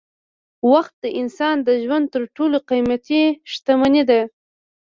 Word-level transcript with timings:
وخت 0.71 0.93
د 1.03 1.05
انسان 1.21 1.55
د 1.67 1.69
ژوند 1.83 2.05
تر 2.13 2.23
ټولو 2.35 2.57
قېمتي 2.69 3.23
شتمني 3.51 4.03
ده. 4.09 4.21